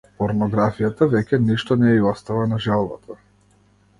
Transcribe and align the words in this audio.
Порнографијата 0.19 1.07
веќе 1.11 1.39
ништо 1.49 1.77
не 1.83 1.93
ѝ 1.97 2.01
остава 2.13 2.47
на 2.55 2.61
желбата. 2.69 3.21